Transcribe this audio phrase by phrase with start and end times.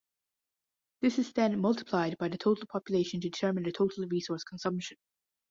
[1.03, 4.97] This is then multiplied by the total population to determine the total resource consumption.